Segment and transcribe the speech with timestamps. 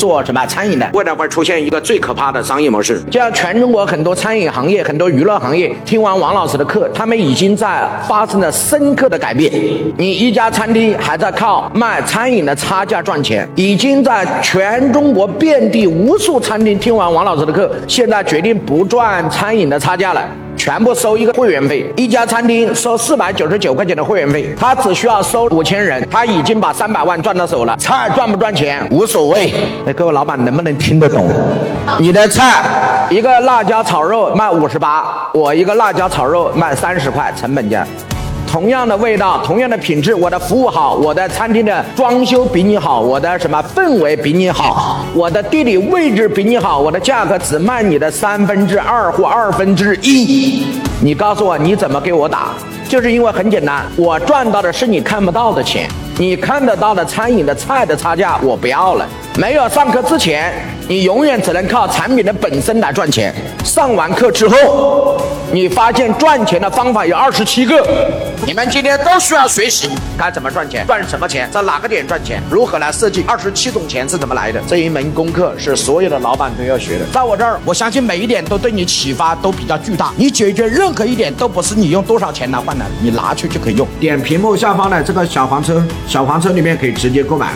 [0.00, 2.98] 做什么餐饮的，未来会出现一个最可怕的商业模式。
[3.10, 9.52] 就像全中国很多餐饮行业、很多娱乐行业，听完王老师的课，他们已经在发生了深刻的改变。
[9.98, 20.24] 你一家餐厅还在靠卖餐饮的差价赚钱，已经在全中国遍地无数餐厅听完王老师的课，现在决定不赚餐饮的差价了。
[20.62, 27.74] 全部收一个会员费，一家餐厅收四百九十九块钱的会员费，他只需要收五千人，他已经把三百万赚到手了。
[27.78, 29.50] 菜赚不赚钱无所谓，
[29.86, 31.26] 哎，各位老板能不能听得懂？
[31.98, 32.62] 你的菜
[33.08, 37.86] 一个辣椒炒肉卖五十八，我一个辣椒炒肉卖三十块，成本价。
[38.50, 50.66] 同样的味道，同样的品质，我的服务好，我的餐厅的装修比你好，我的什么氛围比你好，我的地理位置比你好，我的价格只卖你的三分之二或二分之一。
[51.00, 52.48] 你告诉我你怎么给我打？
[52.88, 59.06] 就是因为很简单，我赚到的是你看不到的钱，你看得到的餐饮的菜的差价我不要了。
[59.38, 60.52] 没有上课之前，
[60.88, 63.32] 你永远只能靠产品的本身来赚钱。
[63.62, 65.16] 上完课之后，
[65.52, 67.80] 你发现赚钱的方法有二十七个。
[68.46, 74.60] 你们今天都需要学习该怎么赚钱，赚什么钱，在哪个点赚钱，如何来设计二十七种钱是怎么来的。
[74.66, 77.04] 这一门功课是所有的老板都要学的。
[77.12, 80.12] 在我这儿，我相信每一点都对你启发都比较巨大。
[80.16, 83.86] 你解决任何一点都不是你用多少钱来换来的，你拿去就可以用。
[84.00, 87.52] 点屏幕下方的这个小黄车，小黄车里面可以直接购买。